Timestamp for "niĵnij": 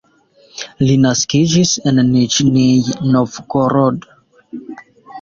2.15-2.99